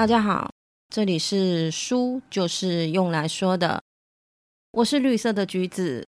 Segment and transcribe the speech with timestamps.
[0.00, 0.50] 大家好，
[0.88, 3.82] 这里是书就是用来说的，
[4.72, 6.06] 我是绿色的橘子，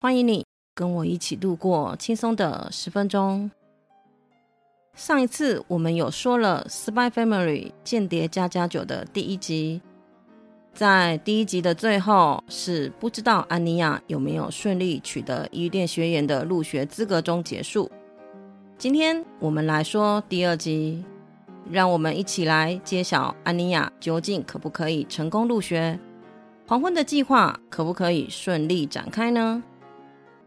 [0.00, 0.46] 欢迎你
[0.76, 3.50] 跟我一起度过轻松的十分钟。
[4.94, 9.82] 上一次我们有说了《Spy Family 间谍加加酒》的第一集，
[10.72, 17.90] 在第一集的最后是不知道安妮亚有没有顺利取得伊甸学员的入学资格中结束。
[18.78, 21.04] 今天我们来说第二集，
[21.70, 25.98] 让我们一起来揭晓安妮亚究竟可不可以成功入学，
[26.66, 29.62] 黄昏的计划可不可以顺利展开呢？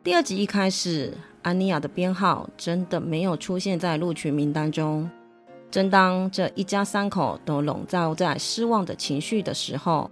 [0.04, 1.14] 第二集一开始。
[1.42, 5.08] 安妮亚的编号真的没有出现在录取名单中。
[5.70, 10.10] 正当这一家三口都笼罩在失望的情绪的时候，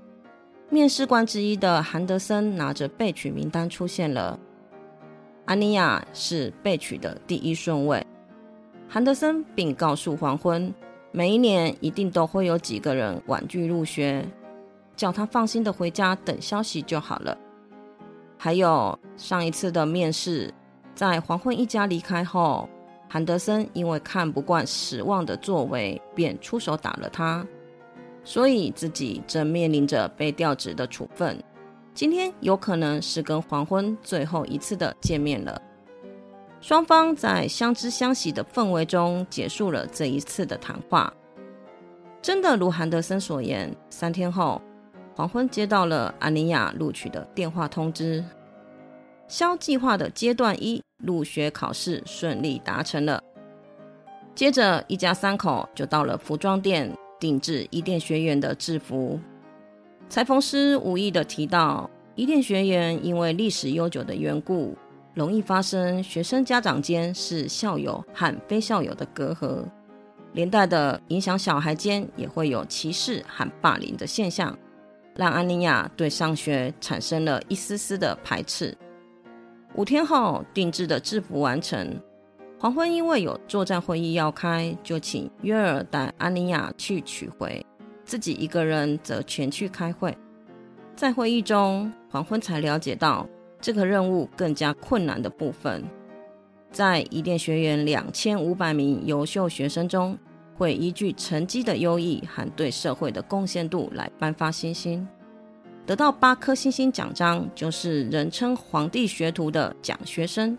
[0.70, 4.40] 面试官之一的韩德森拿着被取名单出现了。
[5.46, 8.06] 安妮亚是被取的第一顺位。
[8.88, 10.72] 韩德森并告诉黄昏，
[11.16, 14.26] 每一年一定都会有几个人婉拒入学，
[14.96, 17.38] 叫他放心的回家等消息就好了。
[18.36, 20.52] 还有上一次的面试。
[20.96, 22.68] 在黄昏一家离开后，
[23.08, 27.46] 韩德森因为看不惯失望的作为，便出手打了他，
[28.24, 31.38] 所以自己正面临着被调职的处分。
[31.94, 35.62] 今天有可能是跟黄昏最后一次的见面了。
[36.64, 41.14] 双方在相知相惜的氛围中结束了这一次的谈话。
[42.22, 44.62] 真的如韩德森所言，三天后，
[45.14, 48.24] 黄昏接到了安妮亚录取的电话通知。
[49.28, 53.22] 肖计划的阶段一入学考试顺利达成了，
[54.34, 56.90] 接着一家三口就到了服装店
[57.20, 59.20] 定制伊甸学员的制服。
[60.08, 64.78] 裁缝师无意的提到，伊甸学员因为历史悠久的缘故，
[65.14, 69.64] 容易发生学生家长间是校友和非校友的隔阂，
[70.34, 74.58] 连带的影响小孩间也会有歧视和霸凌的现象，
[75.16, 78.76] 让安妮亚对上学产生了一丝丝的排斥。
[79.76, 82.00] 五天后，定制的制服完成。
[82.60, 87.64] 黄昏因为有作战会议要开，就请约尔带安妮亚去取回，
[88.06, 90.18] 自己一个人则全去开会。
[90.96, 93.28] 在会议中，黄昏才了解到
[93.64, 95.82] 这个任务更加困难的部分。
[96.70, 100.18] 在伊甸学院两千五百名优秀学生中，
[100.58, 105.08] 会依据成绩的优异和对社会的贡献度来颁发星星。
[105.86, 110.58] 得到八颗星星奖章，就是人称“皇帝学徒”的奖学生。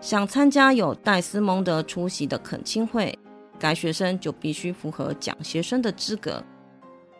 [0.00, 3.16] 想参加有戴斯蒙德出席的恳亲会，
[3.56, 6.42] 该学生就必须符合奖学生的资格。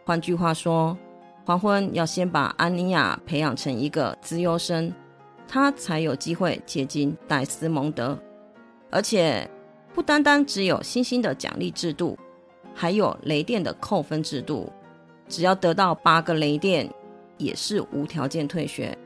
[0.04, 0.96] 换句话说，
[1.46, 4.92] 黄昏要先把安妮亚培养成一个资优生，
[5.48, 8.18] 他才有机会接近戴斯蒙德。
[8.90, 9.48] 而且，
[9.94, 12.18] 不单单只有星星的奖励制度，
[12.74, 14.70] 还有雷电的扣分制度。
[15.28, 16.86] 只要得到八个雷电。
[17.38, 18.96] 也是无条件退学。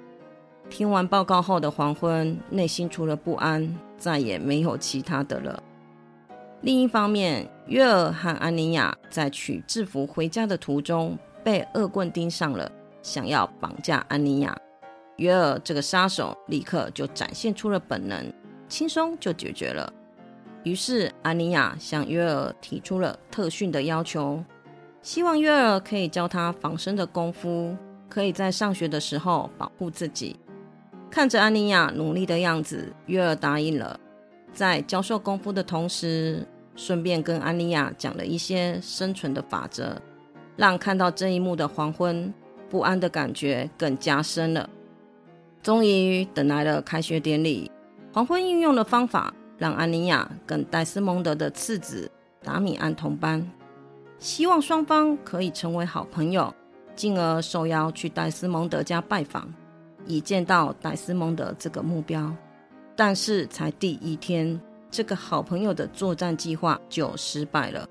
[0.68, 5.60] 听完报告后的黄昏，内心除了不安，再也没有其他的了。
[6.60, 11.18] 另一方面，约尔和安妮亚在取制服回家的途中
[11.50, 12.70] 被恶棍盯上了，
[13.02, 14.56] 想要绑架安妮亚。
[15.16, 18.32] 约尔这个杀手立刻就展现出了本能，
[18.68, 19.92] 轻松就解决了。
[20.62, 24.44] 于是，安妮亚向约尔提出了特训的要求，
[25.02, 27.76] 希望约尔可以教他防身的功夫。
[28.08, 30.36] 可以在上学的时候保护自己。
[31.10, 33.98] 看着安妮亚努力的样子，约尔答应了。
[34.52, 36.46] 在教授功夫的同时，
[36.76, 40.00] 顺便跟安妮亚讲了一些生存的法则，
[40.56, 42.32] 让看到这一幕的黄昏
[42.68, 44.68] 不安的感觉更加深了。
[45.62, 47.70] 终于等来了开学典礼，
[48.12, 52.10] 黄昏运用的方法让安妮亚跟戴斯蒙德的次子
[52.42, 53.46] 达米安同班，
[54.18, 56.52] 希望双方可以成为好朋友。
[56.96, 59.50] 进而受邀去戴斯蒙德家拜访，
[60.04, 62.30] 以见到戴斯蒙德这个目标。
[62.94, 64.60] 但是才第一天，
[64.91, 67.88] 这个好朋友的作战计划就失败了。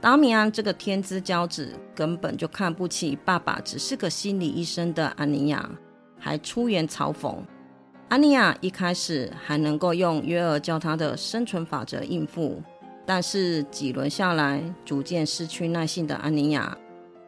[0.00, 5.68] 达米安这个天之骄子根本就看不起爸爸只是个心理医生的安妮亚，
[6.18, 7.36] 还出言嘲讽。
[8.08, 12.62] 安妮亚一开始还能够用约尔教他的生存法则应付，
[13.04, 16.76] 但是几轮下来，逐渐失去耐性的安妮亚。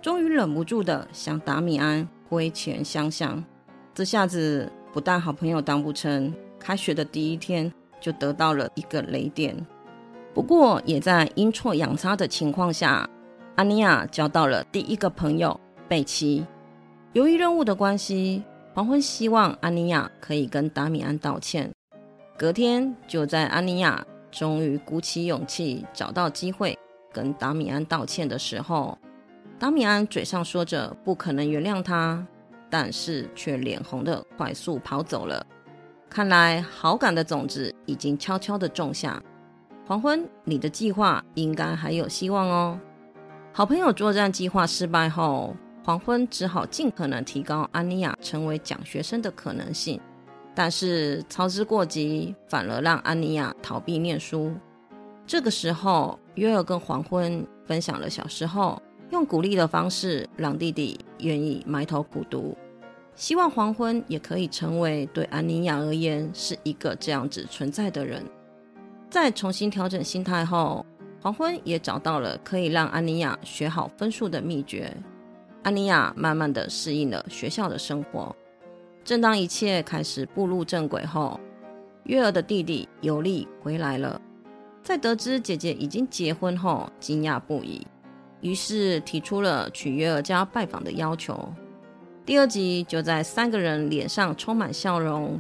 [0.01, 3.45] 终于忍不住的向达米安挥拳相向，
[3.93, 7.71] 这下子不但好朋友当不成，开学的第一天
[8.01, 9.55] 就得到了一个雷电。
[10.33, 13.09] 不过也在阴错阳差的情况下，
[13.57, 16.47] 安妮亚交到了第一个朋友贝奇。
[17.13, 18.43] 由于任务的关系，
[18.73, 21.71] 黄昏希望安妮亚可以跟达米安道歉。
[22.39, 26.79] 隔天就在安妮亚终于鼓起勇气找到机会
[27.13, 28.97] 跟达米安道歉的时候。
[29.59, 32.25] 达米安嘴上说着不可能原谅他，
[32.71, 35.45] 但是却脸红的快速跑走了。
[36.09, 39.21] 看来好感的种子已经悄悄的种下。
[39.91, 42.79] 黄昏，你的计划应该还有希望哦。
[43.53, 45.53] 好朋友作战计划失败后，
[45.83, 50.01] 黄昏只好尽可能提高安妮亚成为奖学生的可能性。
[50.55, 54.55] 但是操之过急，反而让安妮亚逃避念书。
[55.27, 62.57] 这个时候，约尔跟黄昏分享了小时候用鼓励的方式让弟弟愿意埋头苦读，
[63.17, 68.25] 希望黄昏也可以成为对安妮亚而言是一个这样子存在的人。
[69.11, 70.87] 在重新调整心态后，
[71.21, 74.97] 黄昏也找到了可以让安妮亚学好分数的秘诀。
[75.65, 78.35] 安妮亚慢慢的适应了学校的生活。
[79.05, 81.41] 正当一切开始步入正轨后，
[82.05, 84.21] 月儿的弟弟尤利回来了。
[84.81, 87.85] 在得知姐姐已经结婚后，惊讶不已，
[88.41, 91.53] 于是提出了去月儿家拜访的要求。
[92.25, 95.39] 第二集就在三个人脸上充满笑容，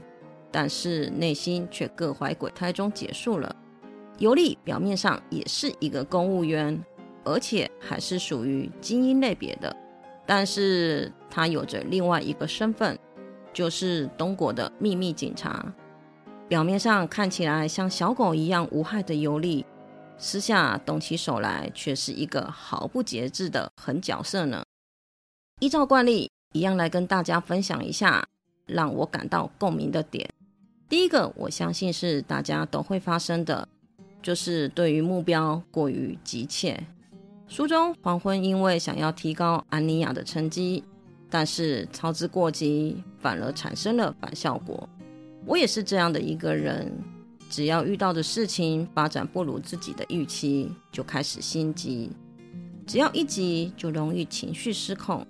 [0.51, 3.55] 但是内心却各怀鬼胎中结束了。
[4.21, 6.79] 尤利表面上也是一个公务员，
[7.25, 9.75] 而且还是属于精英类别的，
[10.27, 12.99] 但是他有着另外一个身份，
[13.51, 15.75] 就是东国的秘密警察。
[16.49, 19.65] 表面上看起来像小狗一样无害的尤利，
[20.19, 24.63] 私下动起手来却是一个毫不节制的狠角色呢。
[25.61, 28.29] 依照惯例，一样来跟大家分享一下
[28.67, 30.29] 让我感到共鸣的点。
[30.91, 33.67] 第一个，我相信是大家都会发生的，
[34.23, 36.79] 就是对于目标过于急切。
[37.49, 40.85] 书中黄昏因为想要提高安妮亚的成绩，
[41.29, 44.89] 但是操之过急，反而产生了反效果。
[45.47, 46.93] 我也是这样的一个人，
[47.49, 52.11] 只要遇到的事情发展不如自己的预期，就开始心急。
[52.87, 55.25] 只要一急，就容易情绪失控，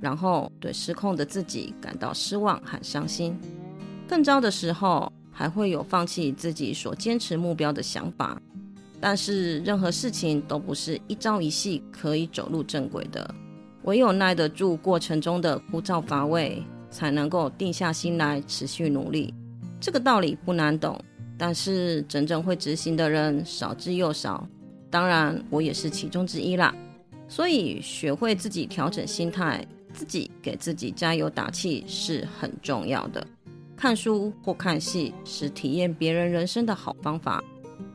[0.00, 3.38] 然后对失控的自己感到失望和伤心。
[4.08, 5.11] 更糟的时候，
[5.42, 8.40] 还会有放弃自己所坚持目标的想法。
[9.00, 13.34] 但是，任何事情都不是一朝一夕可以走入正轨的，
[13.82, 16.62] 唯有耐得住过程中的枯燥乏味，
[16.92, 19.34] 才能够定下心来持续努力。
[19.80, 20.96] 这个道理不难懂，
[21.36, 24.46] 但是真正会执行的人少之又少。
[24.90, 26.72] 当然，我也是其中之一啦。
[27.26, 33.26] 所以，学会自己调整心态，自己给自己加油打气是很重要的。
[33.82, 37.42] 看书或看戏是体验别人人生的好方法。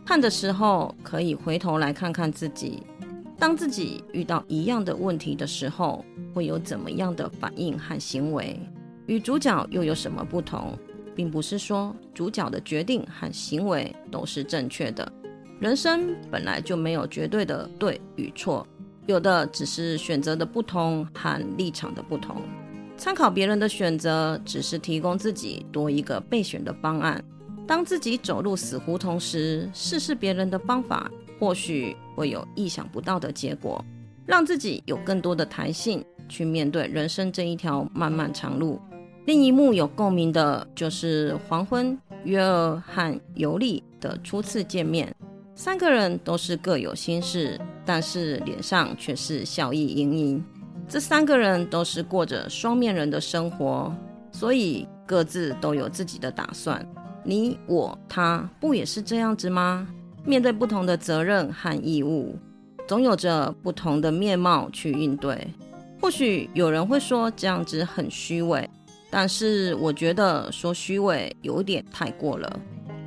[0.05, 2.83] 看的时候可以回头来看看自己，
[3.39, 6.03] 当自己遇到一样的问题的时候，
[6.33, 8.59] 会有怎么样的反应和行为？
[9.05, 10.77] 与主角又有什么不同？
[11.15, 15.09] 并不是说主角的决定和行为都是正确的，
[15.61, 18.67] 人生本来就没有绝对的对与错，
[19.05, 22.41] 有的只是选择的不同和立场的不同。
[22.97, 27.23] 参考别人的选择，只是提供自己多一个备选的方案。
[27.67, 33.83] 当自己走入死胡同时，试试别人的方法，或许会有意想不到的结果，
[34.25, 38.79] 让自己有更多的弹性去面对人生这一条漫漫长路。
[39.25, 45.13] 另一幕有共鸣的就是黄昏约尔和尤利的初次见面，
[45.53, 50.43] 三个人都是各有心事，但是脸上却是笑意盈盈。
[50.87, 53.93] 这三个人都是过着双面人的生活，
[54.31, 56.85] 所以各自都有自己的打算。
[57.23, 59.87] 你我他不也是这样子吗？
[60.23, 62.37] 面对不同的责任和义务，
[62.87, 65.47] 总有着不同的面貌去应对。
[65.99, 68.69] 或许有人会说这样子很虚伪。
[69.09, 72.59] 但是我觉得说虚伪有点太过了。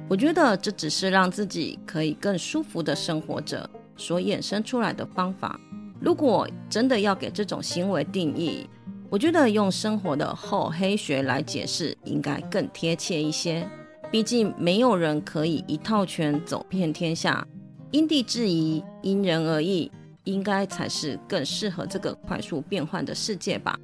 [0.08, 5.60] 我觉得这只是让自己可以更舒服的生活着所衍生出来的方法。
[6.00, 8.66] 如果真的要给这种行为定义，
[9.10, 13.68] 我觉得用生活的厚黑学来解释应该更贴切一些。
[14.10, 17.46] 毕竟没有人可以一套拳走遍天下，
[17.90, 19.92] 因地制宜，因人而异，
[20.24, 23.78] 应该才是更适合这个快速变换的世界吧。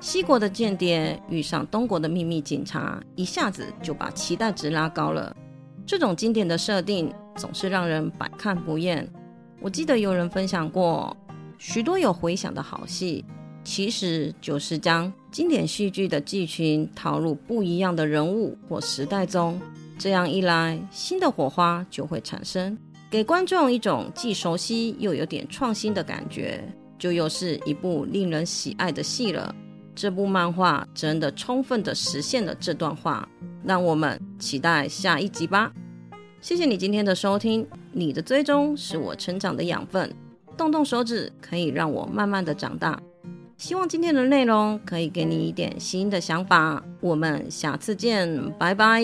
[0.00, 5.36] 西国的间谍遇上东国的秘密警察，一下子就把期待值拉高了。
[5.84, 9.06] 这种经典的设定总是让人百看不厌。
[9.60, 11.16] 我记得有人分享过，
[11.58, 13.24] 许多有回响的好戏，
[13.64, 19.60] 其实就是将经典戏剧的剧情套入不一样的人物或时代中。
[19.98, 22.78] 这样一来，新的火花就会产生，
[23.10, 26.62] 给观众一种既熟悉又有点创新的感觉，
[26.96, 29.52] 就又是一部令人喜爱的戏了。
[29.96, 33.28] 这部漫画真的充分的实现了这段话，
[33.64, 35.72] 让我们期待下一集吧。
[36.40, 40.08] 谢谢你今天的收听，你的追踪是我成长的养分。
[40.58, 43.00] 动动手指可以让我慢慢的长大。
[43.56, 46.82] 希望今天的内容可以给你一点新的想法。
[47.00, 49.02] 我们下次见，拜拜。